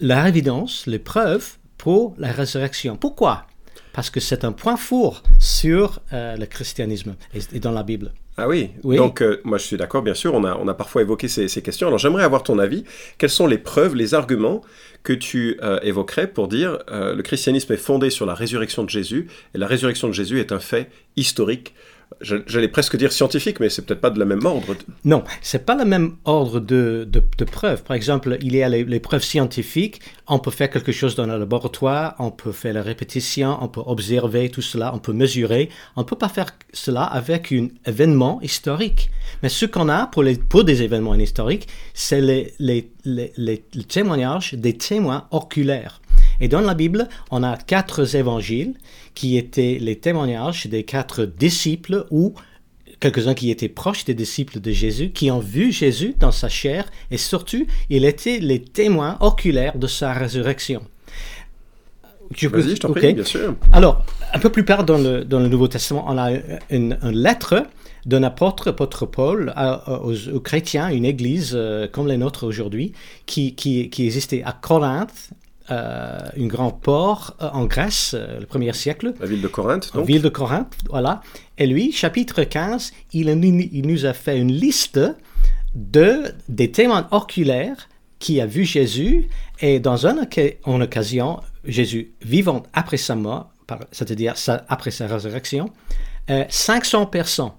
la 0.00 0.28
évidence, 0.28 0.86
les 0.88 0.98
preuves 0.98 1.58
pour 1.78 2.14
la 2.18 2.32
résurrection. 2.32 2.96
Pourquoi? 2.96 3.46
Parce 3.92 4.10
que 4.10 4.18
c'est 4.18 4.44
un 4.44 4.52
point 4.52 4.76
fort 4.76 5.22
sur 5.38 6.00
euh, 6.12 6.36
le 6.36 6.46
christianisme 6.46 7.14
et 7.52 7.60
dans 7.60 7.72
la 7.72 7.84
Bible. 7.84 8.12
Ah 8.38 8.48
oui, 8.48 8.70
Oui. 8.82 8.96
donc 8.96 9.20
euh, 9.20 9.40
moi 9.44 9.58
je 9.58 9.64
suis 9.64 9.76
d'accord, 9.76 10.00
bien 10.02 10.14
sûr, 10.14 10.32
on 10.32 10.44
a, 10.44 10.56
on 10.56 10.66
a 10.66 10.72
parfois 10.74 11.02
évoqué 11.02 11.28
ces, 11.28 11.48
ces 11.48 11.60
questions. 11.60 11.86
Alors 11.88 11.98
j'aimerais 11.98 12.24
avoir 12.24 12.42
ton 12.42 12.58
avis. 12.58 12.84
Quelles 13.18 13.28
sont 13.30 13.46
les 13.46 13.58
preuves, 13.58 13.94
les 13.94 14.14
arguments 14.14 14.62
que 15.02 15.12
tu 15.12 15.58
euh, 15.62 15.78
évoquerais 15.82 16.28
pour 16.28 16.48
dire 16.48 16.78
euh, 16.90 17.14
le 17.14 17.22
christianisme 17.22 17.72
est 17.74 17.76
fondé 17.76 18.08
sur 18.08 18.24
la 18.24 18.34
résurrection 18.34 18.84
de 18.84 18.88
Jésus 18.90 19.28
et 19.54 19.58
la 19.58 19.66
résurrection 19.66 20.08
de 20.08 20.14
Jésus 20.14 20.40
est 20.40 20.50
un 20.52 20.60
fait 20.60 20.90
historique 21.16 21.74
j'allais 22.22 22.68
presque 22.68 22.96
dire 22.96 23.12
scientifique, 23.12 23.60
mais 23.60 23.68
c'est 23.68 23.82
peut-être 23.84 24.00
pas 24.00 24.10
de 24.10 24.18
la 24.18 24.24
même 24.24 24.44
ordre. 24.44 24.74
Non, 25.04 25.24
c'est 25.40 25.64
pas 25.64 25.74
le 25.74 25.84
même 25.84 26.16
ordre 26.24 26.60
de, 26.60 27.08
de, 27.10 27.44
preuves. 27.44 27.82
Par 27.82 27.96
exemple, 27.96 28.38
il 28.40 28.54
y 28.54 28.62
a 28.62 28.68
les, 28.68 29.00
preuves 29.00 29.24
scientifiques. 29.24 30.00
On 30.28 30.38
peut 30.38 30.50
faire 30.50 30.70
quelque 30.70 30.92
chose 30.92 31.16
dans 31.16 31.26
le 31.26 31.38
laboratoire, 31.38 32.14
on 32.18 32.30
peut 32.30 32.52
faire 32.52 32.74
la 32.74 32.82
répétition, 32.82 33.58
on 33.60 33.68
peut 33.68 33.82
observer 33.84 34.48
tout 34.48 34.62
cela, 34.62 34.94
on 34.94 34.98
peut 34.98 35.12
mesurer. 35.12 35.68
On 35.96 36.04
peut 36.04 36.16
pas 36.16 36.28
faire 36.28 36.52
cela 36.72 37.02
avec 37.02 37.52
un 37.52 37.68
événement 37.86 38.40
historique. 38.40 39.10
Mais 39.42 39.48
ce 39.48 39.66
qu'on 39.66 39.88
a 39.88 40.06
pour, 40.06 40.22
les, 40.22 40.36
pour 40.36 40.64
des 40.64 40.82
événements 40.82 41.14
historiques, 41.14 41.68
c'est 41.94 42.20
les, 42.20 42.54
les 43.04 43.84
témoignages 43.88 44.54
des 44.54 44.76
témoins 44.76 45.26
oculaires. 45.30 46.00
Et 46.40 46.48
dans 46.48 46.60
la 46.60 46.74
Bible, 46.74 47.08
on 47.30 47.42
a 47.42 47.56
quatre 47.56 48.16
évangiles 48.16 48.74
qui 49.14 49.36
étaient 49.36 49.78
les 49.80 49.96
témoignages 49.96 50.66
des 50.66 50.84
quatre 50.84 51.24
disciples 51.24 52.06
ou 52.10 52.34
quelques-uns 53.00 53.34
qui 53.34 53.50
étaient 53.50 53.68
proches 53.68 54.04
des 54.04 54.14
disciples 54.14 54.60
de 54.60 54.70
Jésus, 54.70 55.10
qui 55.10 55.30
ont 55.30 55.40
vu 55.40 55.72
Jésus 55.72 56.14
dans 56.18 56.30
sa 56.30 56.48
chair 56.48 56.90
et 57.10 57.18
surtout, 57.18 57.66
il 57.90 58.04
était 58.04 58.38
les 58.38 58.62
témoins 58.62 59.16
oculaires 59.20 59.76
de 59.76 59.88
sa 59.88 60.12
résurrection. 60.12 60.82
Je 62.34 62.48
peux... 62.48 62.62
je 62.62 62.76
t'en 62.76 62.92
prie, 62.92 63.12
bien 63.12 63.24
sûr. 63.24 63.54
Alors, 63.72 64.04
un 64.32 64.38
peu 64.38 64.50
plus 64.50 64.64
tard 64.64 64.84
dans 64.84 64.98
le, 64.98 65.24
dans 65.24 65.40
le 65.40 65.48
Nouveau 65.48 65.68
Testament, 65.68 66.04
on 66.08 66.16
a 66.16 66.30
une, 66.70 66.96
lettre 67.02 67.66
d'un 68.06 68.22
apôtre, 68.22 68.68
apôtre 68.68 69.04
Paul, 69.06 69.52
aux, 70.02 70.40
chrétiens, 70.40 70.88
une 70.88 71.04
église 71.04 71.52
euh, 71.54 71.86
comme 71.88 72.08
les 72.08 72.16
nôtres 72.16 72.44
aujourd'hui, 72.44 72.92
qui, 73.26 73.54
qui, 73.54 73.90
qui, 73.90 74.06
existait 74.06 74.42
à 74.44 74.52
Corinthe, 74.52 75.30
euh, 75.70 76.18
un 76.36 76.46
grand 76.46 76.70
port 76.70 77.36
euh, 77.40 77.48
en 77.52 77.64
Grèce, 77.66 78.14
euh, 78.14 78.40
le 78.40 78.46
premier 78.46 78.72
siècle. 78.72 79.14
La 79.20 79.26
ville 79.26 79.40
de 79.40 79.48
Corinthe, 79.48 79.92
donc. 79.94 80.02
La 80.02 80.12
ville 80.14 80.22
de 80.22 80.28
Corinthe, 80.28 80.74
voilà. 80.90 81.20
Et 81.56 81.66
lui, 81.66 81.92
chapitre 81.92 82.42
15, 82.42 82.92
il, 83.12 83.28
il 83.28 83.86
nous 83.86 84.04
a 84.04 84.12
fait 84.12 84.38
une 84.38 84.50
liste 84.50 85.00
de, 85.74 86.34
des 86.48 86.72
témoins 86.72 87.06
oculaires 87.12 87.88
qui 88.18 88.40
a 88.40 88.46
vu 88.46 88.64
Jésus 88.64 89.28
et 89.60 89.78
dans 89.78 90.06
une, 90.06 90.28
en 90.64 90.80
occasion, 90.80 91.40
Jésus 91.64 92.12
vivant 92.22 92.64
après 92.72 92.96
sa 92.96 93.14
mort, 93.14 93.50
c'est-à-dire 93.92 94.34
après 94.68 94.90
sa 94.90 95.06
résurrection, 95.06 95.70
500 96.48 97.06
personnes 97.06 97.52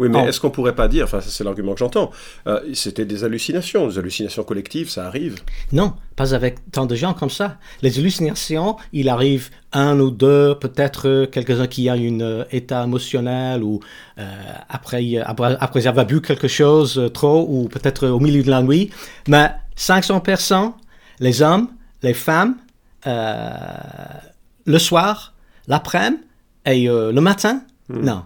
oui, 0.00 0.08
mais 0.08 0.20
est-ce 0.24 0.40
qu'on 0.40 0.48
pourrait 0.48 0.74
pas 0.74 0.88
dire, 0.88 1.04
enfin 1.04 1.20
c'est 1.20 1.44
l'argument 1.44 1.74
que 1.74 1.80
j'entends, 1.80 2.10
euh, 2.46 2.58
c'était 2.72 3.04
des 3.04 3.22
hallucinations, 3.22 3.86
des 3.86 3.98
hallucinations 3.98 4.42
collectives, 4.44 4.88
ça 4.88 5.06
arrive 5.06 5.36
Non, 5.72 5.92
pas 6.16 6.34
avec 6.34 6.72
tant 6.72 6.86
de 6.86 6.94
gens 6.94 7.12
comme 7.12 7.28
ça. 7.28 7.58
Les 7.82 7.98
hallucinations, 7.98 8.78
il 8.94 9.10
arrive 9.10 9.50
un 9.74 10.00
ou 10.00 10.10
deux, 10.10 10.54
peut-être 10.58 11.26
quelques-uns 11.26 11.66
qui 11.66 11.90
ont 11.90 11.92
un 11.92 12.20
euh, 12.22 12.44
état 12.50 12.82
émotionnel 12.82 13.62
ou 13.62 13.80
euh, 14.18 14.24
après, 14.70 15.18
après, 15.18 15.58
après 15.60 15.86
avoir 15.86 16.06
bu 16.06 16.22
quelque 16.22 16.48
chose 16.48 17.10
trop 17.12 17.46
ou 17.46 17.68
peut-être 17.68 18.08
au 18.08 18.20
milieu 18.20 18.42
de 18.42 18.50
la 18.50 18.62
nuit. 18.62 18.88
Mais 19.28 19.50
500 19.76 20.20
personnes, 20.20 20.72
les 21.18 21.42
hommes, 21.42 21.68
les 22.02 22.14
femmes, 22.14 22.56
le 23.04 24.78
soir, 24.78 25.34
l'après-midi 25.68 26.22
et 26.64 26.86
le 26.86 27.20
matin, 27.20 27.60
hmm. 27.90 28.00
non. 28.00 28.22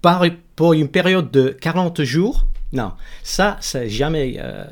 Par, 0.00 0.24
pour 0.62 0.74
une 0.74 0.86
période 0.86 1.28
de 1.32 1.48
40 1.48 2.04
jours, 2.04 2.46
non, 2.72 2.92
ça, 3.22 3.58
c'est 3.60 3.90
jamais, 3.90 4.36
euh, 4.38 4.64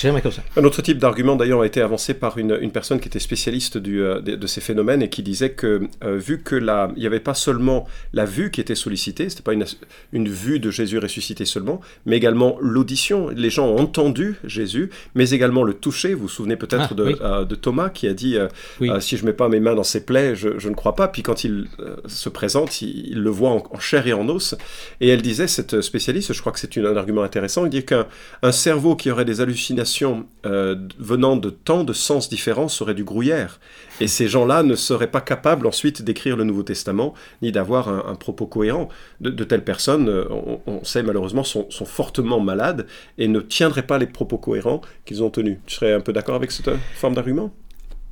jamais 0.00 0.20
comme 0.20 0.32
ça. 0.32 0.42
Un 0.56 0.64
autre 0.64 0.82
type 0.82 0.98
d'argument, 0.98 1.36
d'ailleurs, 1.36 1.60
a 1.60 1.66
été 1.66 1.80
avancé 1.80 2.12
par 2.12 2.38
une, 2.38 2.58
une 2.60 2.72
personne 2.72 2.98
qui 2.98 3.06
était 3.06 3.20
spécialiste 3.20 3.78
du, 3.78 4.02
euh, 4.02 4.20
de, 4.20 4.46
ces 4.48 4.60
phénomènes 4.60 5.00
et 5.00 5.08
qui 5.08 5.22
disait 5.22 5.50
que, 5.50 5.82
euh, 6.02 6.16
vu 6.16 6.42
que 6.42 6.56
il 6.56 7.00
n'y 7.00 7.06
avait 7.06 7.20
pas 7.20 7.34
seulement 7.34 7.86
la 8.12 8.24
vue 8.24 8.50
qui 8.50 8.60
était 8.60 8.74
sollicitée, 8.74 9.28
c'était 9.28 9.44
pas 9.44 9.52
une, 9.52 9.64
une 10.12 10.28
vue 10.28 10.58
de 10.58 10.72
Jésus 10.72 10.98
ressuscité 10.98 11.44
seulement, 11.44 11.80
mais 12.04 12.16
également 12.16 12.58
l'audition. 12.60 13.28
Les 13.28 13.50
gens 13.50 13.68
ont 13.68 13.78
entendu 13.78 14.34
Jésus, 14.42 14.90
mais 15.14 15.30
également 15.30 15.62
le 15.62 15.74
toucher. 15.74 16.14
Vous 16.14 16.22
vous 16.22 16.28
souvenez 16.28 16.56
peut-être 16.56 16.94
ah, 17.22 17.44
de, 17.44 17.44
de, 17.44 17.54
Thomas 17.54 17.90
qui 17.90 18.08
a 18.08 18.12
dit 18.12 18.36
Si 18.98 19.16
je 19.16 19.24
mets 19.24 19.32
pas 19.32 19.48
mes 19.48 19.60
mains 19.60 19.76
dans 19.76 19.84
ses 19.84 20.04
plaies, 20.04 20.34
je, 20.34 20.58
je 20.58 20.68
ne 20.68 20.74
crois 20.74 20.96
pas. 20.96 21.06
Puis 21.06 21.22
quand 21.22 21.44
il 21.44 21.68
se 22.06 22.28
présente, 22.28 22.82
il, 22.82 23.20
le 23.20 23.30
voit 23.30 23.50
en, 23.50 23.62
en, 23.70 23.78
chair 23.78 24.04
et 24.08 24.12
en 24.12 24.28
os. 24.28 24.56
Et 25.00 25.08
elle 25.08 25.22
disait, 25.22 25.46
cette 25.46 25.80
spécialiste, 25.80 26.32
je 26.32 26.40
crois 26.40 26.50
que 26.50 26.58
c'est 26.58 26.74
une 26.74 26.87
un 26.88 26.96
argument 26.96 27.22
intéressant. 27.22 27.64
Il 27.64 27.70
dit 27.70 27.84
qu'un 27.84 28.06
cerveau 28.52 28.96
qui 28.96 29.10
aurait 29.10 29.24
des 29.24 29.40
hallucinations 29.40 30.26
euh, 30.46 30.76
venant 30.98 31.36
de 31.36 31.50
tant 31.50 31.84
de 31.84 31.92
sens 31.92 32.28
différents 32.28 32.68
serait 32.68 32.94
du 32.94 33.04
gruyère. 33.04 33.60
Et 34.00 34.06
ces 34.06 34.28
gens-là 34.28 34.62
ne 34.62 34.74
seraient 34.74 35.10
pas 35.10 35.20
capables 35.20 35.66
ensuite 35.66 36.02
d'écrire 36.02 36.36
le 36.36 36.44
Nouveau 36.44 36.62
Testament, 36.62 37.14
ni 37.42 37.52
d'avoir 37.52 37.88
un, 37.88 38.14
propos 38.14 38.46
cohérent. 38.46 38.88
De, 39.20 39.44
telles 39.44 39.64
personnes, 39.64 40.08
euh, 40.08 40.24
on, 40.66 40.84
sait 40.84 41.02
malheureusement, 41.02 41.44
sont, 41.44 41.68
fortement 41.84 42.40
malades 42.40 42.86
et 43.18 43.28
ne 43.28 43.40
tiendraient 43.40 43.86
pas 43.86 43.98
les 43.98 44.06
propos 44.06 44.38
cohérents 44.38 44.80
qu'ils 45.04 45.22
ont 45.22 45.30
tenus. 45.30 45.58
Tu 45.66 45.76
serais 45.76 45.92
un 45.92 46.00
peu 46.00 46.12
d'accord 46.12 46.36
avec 46.36 46.50
cette 46.52 46.70
forme 46.96 47.14
d'argument? 47.14 47.52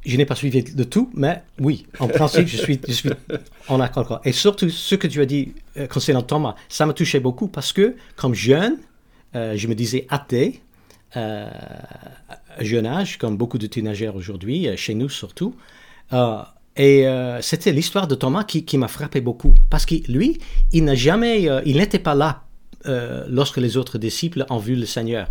Je 0.06 0.16
n'ai 0.16 0.24
pas 0.24 0.36
suivi 0.36 0.62
de 0.62 0.84
tout, 0.84 1.10
mais 1.14 1.42
oui, 1.58 1.86
en 1.98 2.06
principe, 2.06 2.46
je 2.46 2.56
suis, 2.56 2.80
je 2.86 2.92
suis 2.92 3.10
en 3.68 3.80
accord. 3.80 4.20
Et 4.24 4.32
surtout, 4.32 4.70
ce 4.70 4.94
que 4.94 5.08
tu 5.08 5.20
as 5.20 5.26
dit 5.26 5.52
euh, 5.76 5.86
concernant 5.88 6.22
Thomas, 6.22 6.54
ça 6.68 6.86
m'a 6.86 6.92
touché 6.92 7.18
beaucoup 7.18 7.48
parce 7.48 7.72
que, 7.72 7.96
comme 8.14 8.34
jeune, 8.34 8.76
euh, 9.34 9.56
je 9.56 9.66
me 9.66 9.74
disais 9.74 10.06
athée, 10.08 10.60
euh, 11.16 11.48
à 12.56 12.64
jeune 12.64 12.86
âge, 12.86 13.18
comme 13.18 13.36
beaucoup 13.36 13.58
de 13.58 13.66
teenagers 13.66 14.12
aujourd'hui, 14.14 14.68
chez 14.76 14.94
nous 14.94 15.08
surtout. 15.08 15.54
et 16.76 17.06
c'était 17.40 17.72
l'histoire 17.72 18.06
de 18.06 18.14
Thomas 18.14 18.44
qui, 18.44 18.64
qui 18.64 18.78
m'a 18.78 18.88
frappé 18.88 19.20
beaucoup. 19.20 19.54
Parce 19.70 19.86
que 19.86 19.96
lui, 20.10 20.38
il 20.72 20.84
n'a 20.84 20.94
jamais, 20.94 21.48
il 21.64 21.78
n'était 21.78 21.98
pas 21.98 22.14
là 22.14 22.44
lorsque 23.28 23.56
les 23.56 23.76
autres 23.76 23.98
disciples 23.98 24.46
ont 24.50 24.58
vu 24.58 24.76
le 24.76 24.86
Seigneur. 24.86 25.28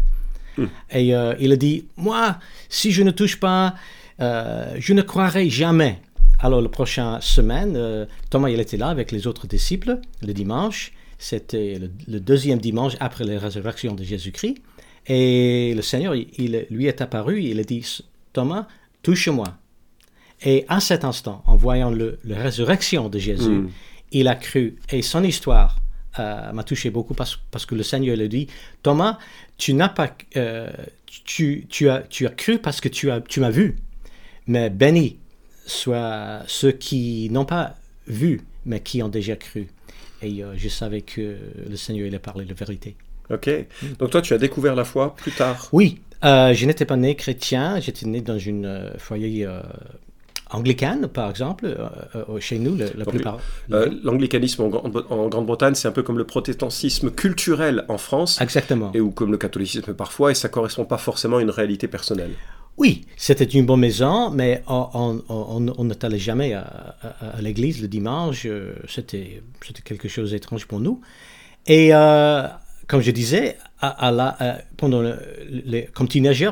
Hmm. 0.57 0.67
Et 0.91 1.13
il 1.39 1.51
a 1.51 1.55
dit, 1.55 1.85
moi, 1.97 2.37
si 2.69 2.91
je 2.91 3.03
ne 3.03 3.11
touche 3.11 3.39
pas 3.39 3.67
euh, 3.69 4.04
je 4.19 4.93
ne 4.93 5.01
croirai 5.01 5.49
jamais. 5.49 5.99
Alors, 6.39 6.61
la 6.61 6.69
prochaine 6.69 7.19
semaine, 7.21 7.75
euh, 7.75 8.05
Thomas, 8.29 8.49
il 8.49 8.59
était 8.59 8.77
là 8.77 8.87
avec 8.87 9.11
les 9.11 9.27
autres 9.27 9.47
disciples, 9.47 9.99
le 10.21 10.33
dimanche. 10.33 10.91
C'était 11.17 11.79
le, 12.07 12.19
deuxième 12.19 12.59
dimanche 12.59 12.93
après 12.99 13.23
la 13.23 13.39
résurrection 13.39 13.95
de 13.95 14.03
Jésus-Christ. 14.03 14.57
Et 15.07 15.73
le 15.75 15.81
Seigneur, 15.81 16.13
il, 16.15 16.65
lui 16.69 16.87
est 16.87 16.99
apparu, 17.01 17.41
il 17.41 17.59
a 17.59 17.63
dit, 17.63 17.85
Thomas, 18.33 18.67
touche-moi. 19.01 19.57
Et 20.43 20.65
à 20.67 20.81
cet 20.81 21.05
instant, 21.05 21.41
en 21.47 21.55
voyant 21.55 21.89
le, 21.89 22.19
la 22.25 22.37
résurrection 22.37 23.07
de 23.07 23.17
Jésus, 23.17 23.49
hmm. 23.49 23.69
il 24.11 24.27
a 24.27 24.35
cru. 24.35 24.75
Et 24.91 25.01
son 25.01 25.23
histoire 25.23 25.77
euh, 26.19 26.51
m'a 26.51 26.63
touché 26.63 26.89
beaucoup 26.89 27.13
parce, 27.13 27.39
parce, 27.49 27.65
que 27.65 27.75
le 27.75 27.83
Seigneur 27.83 28.17
lui 28.17 28.27
dit, 28.27 28.47
Thomas, 28.83 29.19
tu 29.57 29.73
n'as 29.73 29.89
pas, 29.89 30.15
tu, 31.23 31.65
tu, 31.69 31.89
as, 31.89 32.01
tu 32.01 32.27
as 32.27 32.31
cru 32.31 32.59
parce 32.59 32.81
que 32.81 32.89
tu, 32.89 33.09
as, 33.09 33.21
tu 33.21 33.39
m'as 33.39 33.51
vu. 33.51 33.77
Mais 34.47 34.69
béni 34.69 35.17
soient 35.65 36.41
ceux 36.47 36.71
qui 36.71 37.29
n'ont 37.31 37.45
pas 37.45 37.75
vu, 38.07 38.41
mais 38.65 38.79
qui 38.79 39.01
ont 39.01 39.09
déjà 39.09 39.35
cru. 39.35 39.67
Et 40.21 40.43
euh, 40.43 40.53
je 40.55 40.69
savais 40.69 41.01
que 41.01 41.35
le 41.69 41.75
Seigneur 41.75 42.07
allait 42.07 42.19
parler 42.19 42.45
de 42.45 42.53
vérité. 42.53 42.95
Ok. 43.29 43.49
Donc 43.99 44.11
toi, 44.11 44.21
tu 44.21 44.33
as 44.33 44.37
découvert 44.37 44.75
la 44.75 44.85
foi 44.85 45.15
plus 45.15 45.31
tard? 45.31 45.67
Oui. 45.71 45.99
Euh, 46.23 46.53
je 46.53 46.65
n'étais 46.65 46.85
pas 46.85 46.95
né 46.95 47.15
chrétien. 47.15 47.79
J'étais 47.79 48.05
né 48.05 48.21
dans 48.21 48.39
une 48.39 48.65
euh, 48.65 48.97
foyer 48.97 49.47
anglicane, 50.51 51.07
par 51.07 51.29
exemple, 51.29 51.75
chez 52.39 52.59
nous, 52.59 52.77
la 52.77 53.05
plupart. 53.05 53.39
L'anglicanisme 53.67 54.63
en, 54.63 55.27
Grande-Bretagne, 55.27 55.73
c'est 55.73 55.87
un 55.87 55.91
peu 55.91 56.03
comme 56.03 56.19
le 56.19 56.23
protestantisme 56.23 57.09
culturel 57.11 57.83
en 57.87 57.97
France. 57.97 58.39
Exactement. 58.41 58.91
Et 58.93 59.01
ou 59.01 59.09
comme 59.09 59.31
le 59.31 59.37
catholicisme 59.37 59.93
parfois, 59.93 60.31
et 60.31 60.35
ça 60.35 60.47
correspond 60.47 60.85
pas 60.85 60.99
forcément 60.99 61.37
à 61.37 61.41
une 61.41 61.49
réalité 61.49 61.87
personnelle. 61.87 62.31
Oui, 62.77 63.05
c'était 63.15 63.45
une 63.45 63.65
bonne 63.65 63.79
maison, 63.79 64.31
mais 64.31 64.61
on, 64.67 65.21
on, 65.29 66.17
jamais 66.17 66.53
à, 66.53 66.97
l'église 67.39 67.81
le 67.81 67.87
dimanche. 67.87 68.45
Euh, 68.45 68.75
c'était, 68.89 69.41
quelque 69.85 70.09
chose 70.09 70.31
d'étrange 70.31 70.65
pour 70.65 70.81
nous. 70.81 70.99
Et 71.67 71.93
euh, 71.93 72.47
comme 72.87 73.01
je 73.01 73.11
disais, 73.11 73.57
à, 73.79 74.09
euh, 74.11 74.57
pendant 74.75 75.03
comme 75.93 76.09
teenager, 76.09 76.51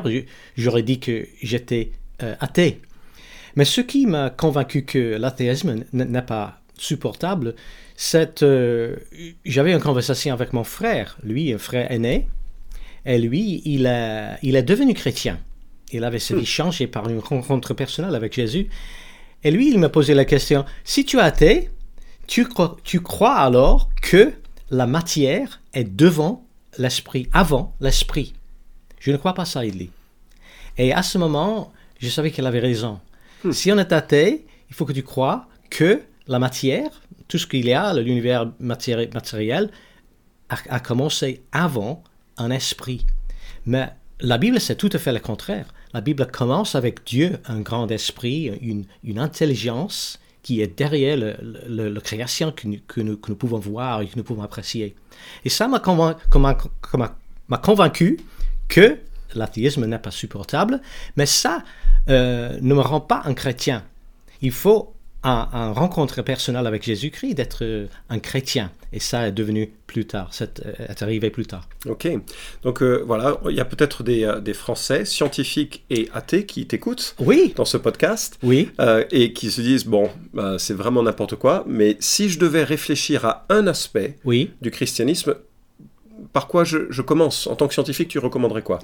j'aurais 0.56 0.82
dit 0.82 0.98
que 0.98 1.26
j'étais 1.42 1.92
athée. 2.40 2.80
Mais 3.56 3.66
ce 3.66 3.82
qui 3.82 4.06
m'a 4.06 4.30
convaincu 4.30 4.84
que 4.84 5.16
l'athéisme 5.16 5.84
n'est 5.92 6.22
pas 6.22 6.60
supportable, 6.78 7.54
c'est 7.96 8.42
j'avais 9.44 9.72
une 9.72 9.80
conversation 9.80 10.32
avec 10.32 10.54
mon 10.54 10.64
frère, 10.64 11.18
lui, 11.22 11.52
un 11.52 11.58
frère 11.58 11.92
aîné, 11.92 12.26
et 13.04 13.18
lui, 13.18 13.60
il, 13.66 13.82
il 14.42 14.56
est 14.56 14.62
devenu 14.62 14.94
chrétien 14.94 15.38
il 15.94 16.04
avait 16.04 16.18
sa 16.18 16.34
vie 16.34 16.46
changée 16.46 16.86
par 16.86 17.08
une 17.08 17.20
rencontre 17.20 17.72
personnelle 17.72 18.14
avec 18.14 18.34
Jésus. 18.34 18.68
Et 19.44 19.50
lui, 19.50 19.70
il 19.70 19.78
m'a 19.78 19.88
posé 19.88 20.14
la 20.14 20.24
question, 20.24 20.64
si 20.82 21.04
tu 21.04 21.18
es 21.18 21.22
athée, 21.22 21.70
tu 22.26 22.46
crois, 22.46 22.76
tu 22.82 23.00
crois 23.00 23.36
alors 23.36 23.90
que 24.02 24.32
la 24.70 24.86
matière 24.86 25.60
est 25.72 25.84
devant 25.84 26.44
l'esprit, 26.78 27.28
avant 27.32 27.74
l'esprit? 27.80 28.34
Je 28.98 29.12
ne 29.12 29.16
crois 29.16 29.34
pas 29.34 29.44
ça, 29.44 29.64
il 29.64 29.76
dit. 29.76 29.90
Et 30.78 30.92
à 30.92 31.02
ce 31.02 31.18
moment, 31.18 31.72
je 32.00 32.08
savais 32.08 32.30
qu'il 32.30 32.46
avait 32.46 32.60
raison. 32.60 32.98
Hmm. 33.44 33.52
Si 33.52 33.70
on 33.70 33.78
est 33.78 33.92
athée, 33.92 34.46
il 34.70 34.74
faut 34.74 34.86
que 34.86 34.92
tu 34.92 35.02
crois 35.02 35.46
que 35.70 36.00
la 36.26 36.38
matière, 36.38 37.02
tout 37.28 37.38
ce 37.38 37.46
qu'il 37.46 37.66
y 37.66 37.72
a, 37.72 37.92
l'univers 37.94 38.50
matériel, 38.58 39.70
a, 40.48 40.56
a, 40.70 40.80
commencé 40.80 41.42
avant 41.52 42.02
un 42.38 42.50
esprit. 42.50 43.06
Mais 43.66 43.90
la 44.20 44.38
Bible, 44.38 44.58
c'est 44.60 44.76
tout 44.76 44.90
à 44.92 44.98
fait 44.98 45.12
le 45.12 45.20
contraire. 45.20 45.66
La 45.94 46.00
Bible 46.00 46.26
commence 46.26 46.74
avec 46.74 47.06
Dieu, 47.06 47.38
un 47.46 47.60
grand 47.60 47.88
esprit, 47.88 48.46
une, 48.60 49.18
intelligence 49.18 50.18
qui 50.42 50.60
est 50.60 50.76
derrière 50.76 51.16
la 51.16 52.00
création 52.00 52.50
que 52.50 52.66
nous, 52.66 52.78
que, 52.88 53.00
nous, 53.00 53.36
pouvons 53.36 53.60
voir 53.60 54.02
et 54.02 54.08
que 54.08 54.16
nous 54.16 54.24
pouvons 54.24 54.42
apprécier. 54.42 54.96
Et 55.44 55.48
ça 55.48 55.68
m'a 55.68 55.78
convaincu 57.58 58.18
que 58.66 58.98
l'athéisme 59.36 59.86
n'est 59.86 60.00
pas 60.00 60.10
supportable, 60.10 60.80
mais 61.16 61.26
ça 61.26 61.62
euh, 62.08 62.58
ne 62.60 62.74
me 62.74 62.80
rend 62.80 63.00
pas 63.00 63.22
un 63.24 63.34
chrétien. 63.34 63.84
Il 64.42 64.50
faut 64.50 64.93
un, 65.24 65.72
rencontre 65.72 66.22
personnelle 66.22 66.66
avec 66.66 66.82
Jésus-Christ 66.82 67.34
d'être 67.34 67.64
euh, 67.64 67.86
un 68.10 68.18
chrétien. 68.18 68.70
Et 68.92 69.00
ça 69.00 69.26
est 69.26 69.32
devenu 69.32 69.72
plus 69.86 70.06
tard, 70.06 70.28
c'est 70.30 70.60
euh, 70.64 70.72
est 70.88 71.02
arrivé 71.02 71.30
plus 71.30 71.46
tard. 71.46 71.68
Ok, 71.88 72.08
donc 72.62 72.82
voilà, 72.82 73.38
il 73.48 73.56
y 73.56 73.60
a 73.60 73.64
peut-être 73.64 74.02
des, 74.02 74.32
des, 74.42 74.54
Français 74.54 75.04
scientifiques 75.04 75.84
et 75.90 76.08
athées 76.14 76.46
qui 76.46 76.66
t'écoutent 76.66 77.16
oui. 77.18 77.52
dans 77.56 77.64
ce 77.64 77.76
podcast 77.76 78.38
oui. 78.42 78.70
et 79.10 79.32
qui 79.32 79.50
se 79.50 79.60
disent, 79.60 79.84
bon, 79.84 80.10
bah, 80.32 80.56
c'est 80.58 80.74
vraiment 80.74 81.02
n'importe 81.02 81.36
quoi, 81.36 81.64
mais 81.66 81.96
si 82.00 82.28
je 82.28 82.38
devais 82.38 82.62
réfléchir 82.62 83.24
à 83.24 83.46
un 83.48 83.66
aspect 83.66 84.18
oui. 84.24 84.50
du 84.60 84.70
christianisme, 84.70 85.34
par 86.32 86.46
quoi 86.46 86.64
je, 86.64 86.90
je 86.90 87.02
commence? 87.02 87.46
En 87.46 87.56
tant 87.56 87.66
que 87.68 87.74
scientifique, 87.74 88.08
tu 88.08 88.18
recommanderais 88.18 88.62
quoi? 88.62 88.78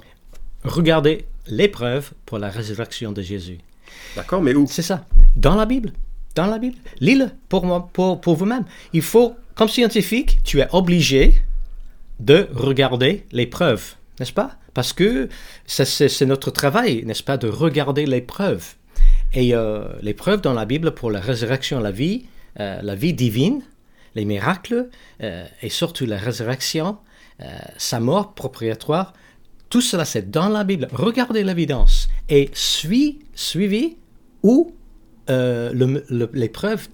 Regardez 0.63 1.25
l'épreuve 1.47 2.11
pour 2.25 2.37
la 2.37 2.49
résurrection 2.49 3.11
de 3.11 3.21
Jésus. 3.21 3.57
D'accord, 4.15 4.41
mais 4.41 4.53
où? 4.53 4.67
C'est 4.67 4.81
ça. 4.81 5.05
Dans 5.35 5.55
la 5.55 5.65
Bible. 5.65 5.91
Dans 6.35 6.45
la 6.45 6.59
Bible. 6.59 6.77
Lis-le 6.99 7.29
pour, 7.49 7.89
pour, 7.91 8.35
vous-même. 8.35 8.63
Il 8.93 9.01
faut, 9.01 9.35
comme 9.55 9.67
scientifique, 9.67 10.39
tu 10.43 10.59
es 10.59 10.67
obligé 10.71 11.35
de 12.19 12.47
regarder 12.53 13.25
l'épreuve, 13.31 13.95
n'est-ce 14.19 14.33
pas? 14.33 14.57
Parce 14.73 14.93
que 14.93 15.27
c'est 15.65 16.25
notre 16.25 16.51
travail, 16.51 17.03
n'est-ce 17.05 17.23
pas, 17.23 17.37
de 17.37 17.49
regarder 17.49 18.05
l'épreuve. 18.05 18.75
Et 19.33 19.53
euh, 19.53 19.85
l'épreuve 20.01 20.41
dans 20.41 20.53
la 20.53 20.65
Bible 20.65 20.91
pour 20.91 21.11
la 21.11 21.19
résurrection, 21.19 21.79
la 21.79 21.91
vie, 21.91 22.25
euh, 22.59 22.81
la 22.81 22.95
vie 22.95 23.13
divine, 23.13 23.61
les 24.15 24.25
miracles, 24.25 24.89
euh, 25.21 25.45
et 25.61 25.69
surtout 25.69 26.05
la 26.05 26.17
résurrection, 26.17 26.97
sa 27.77 27.99
mort 27.99 28.35
propriétoire, 28.35 29.13
tout 29.71 29.81
cela, 29.81 30.05
c'est 30.05 30.29
dans 30.29 30.49
la 30.49 30.63
Bible. 30.63 30.87
Regardez 30.91 31.43
l'évidence 31.43 32.07
et 32.29 32.51
suis, 32.53 33.17
suivez 33.33 33.97
où 34.43 34.75
euh, 35.31 35.71
l'épreuve 36.33 36.87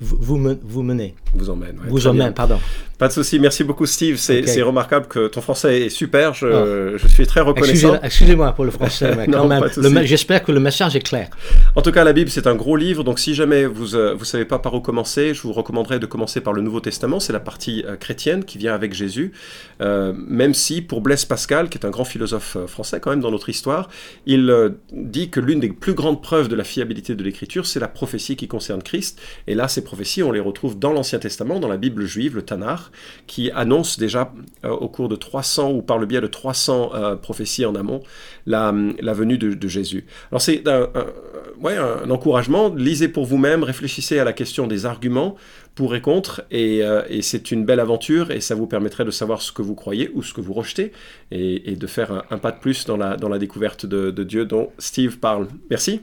vous, 0.00 0.56
vous 0.62 0.82
menez. 0.82 1.14
Vous 1.34 1.50
emmène. 1.50 1.76
vous 1.88 2.06
emmène, 2.06 2.32
pardon. 2.32 2.58
Pas 2.98 3.08
de 3.08 3.12
souci, 3.12 3.40
merci 3.40 3.64
beaucoup 3.64 3.86
Steve, 3.86 4.16
c'est 4.16 4.62
remarquable 4.62 5.06
que 5.08 5.26
ton 5.26 5.40
français 5.40 5.82
est 5.82 5.88
super, 5.88 6.32
je, 6.32 6.46
ah. 6.46 6.96
je 6.96 7.08
suis 7.08 7.26
très 7.26 7.40
reconnaissant. 7.40 7.98
Excusez-moi 8.00 8.52
pour 8.52 8.64
le 8.64 8.70
français, 8.70 9.12
j'espère 10.04 10.44
que 10.44 10.52
le 10.52 10.60
message 10.60 10.94
est 10.94 11.00
clair. 11.00 11.28
En 11.74 11.82
tout 11.82 11.90
cas, 11.90 12.04
la 12.04 12.12
Bible 12.12 12.30
c'est 12.30 12.46
un 12.46 12.54
gros 12.54 12.76
livre, 12.76 13.02
donc 13.02 13.18
si 13.18 13.34
jamais 13.34 13.66
vous 13.66 13.96
ne 13.96 13.96
euh, 13.96 14.18
savez 14.24 14.44
pas 14.44 14.60
par 14.60 14.74
où 14.74 14.80
commencer, 14.80 15.34
je 15.34 15.42
vous 15.42 15.52
recommanderais 15.52 15.98
de 15.98 16.06
commencer 16.06 16.40
par 16.40 16.52
le 16.52 16.62
Nouveau 16.62 16.78
Testament, 16.78 17.18
c'est 17.18 17.32
la 17.32 17.40
partie 17.40 17.84
euh, 17.84 17.96
chrétienne 17.96 18.44
qui 18.44 18.58
vient 18.58 18.74
avec 18.74 18.94
Jésus, 18.94 19.32
euh, 19.80 20.12
même 20.16 20.54
si 20.54 20.80
pour 20.80 21.00
Blaise 21.00 21.24
Pascal, 21.24 21.68
qui 21.68 21.78
est 21.78 21.84
un 21.84 21.90
grand 21.90 22.04
philosophe 22.04 22.56
français 22.68 23.00
quand 23.00 23.10
même 23.10 23.20
dans 23.20 23.32
notre 23.32 23.48
histoire, 23.48 23.88
il 24.24 24.72
dit 24.92 25.30
que 25.30 25.40
l'une 25.40 25.58
des 25.58 25.70
plus 25.70 25.94
grandes 25.94 26.22
preuves 26.22 26.46
de 26.46 26.54
la 26.54 26.64
fiabilité 26.64 27.16
de 27.16 27.24
l'écriture, 27.24 27.66
c'est 27.66 27.80
la 27.80 27.88
prophétie 27.88 28.36
qui 28.36 28.46
concerne 28.46 28.84
Christ, 28.84 29.20
et 29.48 29.56
là 29.56 29.66
ces 29.66 29.82
prophéties, 29.82 30.22
on 30.22 30.30
les 30.30 30.40
retrouve 30.40 30.78
dans 30.78 30.92
l'Ancien 30.92 31.18
Testament, 31.24 31.58
dans 31.58 31.68
la 31.68 31.78
Bible 31.78 32.04
juive, 32.04 32.36
le 32.36 32.42
Tanakh, 32.42 32.80
qui 33.26 33.50
annonce 33.50 33.98
déjà 33.98 34.30
euh, 34.62 34.68
au 34.68 34.88
cours 34.88 35.08
de 35.08 35.16
300 35.16 35.72
ou 35.72 35.80
par 35.80 35.96
le 35.96 36.04
biais 36.04 36.20
de 36.20 36.26
300 36.26 36.90
euh, 36.94 37.16
prophéties 37.16 37.64
en 37.64 37.74
amont 37.74 38.02
la, 38.44 38.72
venue 38.72 39.38
de, 39.38 39.68
Jésus. 39.68 40.04
Alors 40.30 40.42
c'est 40.42 40.68
un, 40.68 42.10
encouragement, 42.10 42.68
lisez 42.68 43.08
pour 43.08 43.24
vous-même, 43.24 43.62
réfléchissez 43.62 44.18
à 44.18 44.24
la 44.24 44.34
question 44.34 44.66
des 44.66 44.84
arguments 44.84 45.36
pour 45.74 45.94
et 45.94 46.02
contre, 46.02 46.44
et, 46.50 46.84
euh, 46.84 47.02
c'est 47.22 47.50
une 47.50 47.64
belle 47.64 47.80
aventure, 47.80 48.30
et 48.30 48.42
ça 48.42 48.54
vous 48.54 48.66
permettrait 48.66 49.06
de 49.06 49.10
savoir 49.10 49.40
ce 49.40 49.50
que 49.50 49.62
vous 49.62 49.74
croyez 49.74 50.10
ou 50.12 50.22
ce 50.22 50.34
que 50.34 50.42
vous 50.42 50.52
rejetez, 50.52 50.92
et, 51.30 51.74
de 51.74 51.86
faire 51.86 52.24
un, 52.30 52.38
pas 52.38 52.52
de 52.52 52.58
plus 52.58 52.84
dans 52.84 52.98
la, 52.98 53.38
découverte 53.38 53.86
de 53.86 54.24
Dieu 54.24 54.44
dont 54.44 54.70
Steve 54.78 55.18
parle. 55.18 55.48
Merci. 55.70 56.02